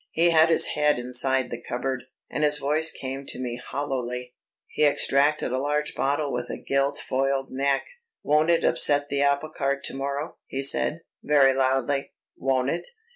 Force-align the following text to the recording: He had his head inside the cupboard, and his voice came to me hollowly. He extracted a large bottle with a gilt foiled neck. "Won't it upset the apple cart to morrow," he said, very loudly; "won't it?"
He 0.13 0.31
had 0.31 0.49
his 0.49 0.69
head 0.69 0.97
inside 0.97 1.51
the 1.51 1.61
cupboard, 1.61 2.05
and 2.27 2.43
his 2.43 2.57
voice 2.57 2.89
came 2.89 3.23
to 3.27 3.39
me 3.39 3.61
hollowly. 3.63 4.33
He 4.67 4.83
extracted 4.83 5.51
a 5.51 5.59
large 5.59 5.93
bottle 5.93 6.33
with 6.33 6.49
a 6.49 6.57
gilt 6.57 6.97
foiled 6.97 7.51
neck. 7.51 7.85
"Won't 8.23 8.49
it 8.49 8.63
upset 8.63 9.09
the 9.09 9.21
apple 9.21 9.51
cart 9.51 9.83
to 9.83 9.93
morrow," 9.95 10.37
he 10.47 10.63
said, 10.63 11.01
very 11.21 11.53
loudly; 11.53 12.13
"won't 12.35 12.71
it?" 12.71 12.87